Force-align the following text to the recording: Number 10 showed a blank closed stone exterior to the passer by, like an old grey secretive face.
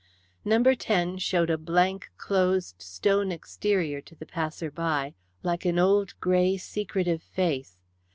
Number 0.43 0.73
10 0.73 1.19
showed 1.19 1.51
a 1.51 1.59
blank 1.59 2.09
closed 2.17 2.81
stone 2.81 3.31
exterior 3.31 4.01
to 4.01 4.15
the 4.15 4.25
passer 4.25 4.71
by, 4.71 5.13
like 5.43 5.63
an 5.63 5.77
old 5.77 6.19
grey 6.19 6.57
secretive 6.57 7.21
face. 7.21 7.77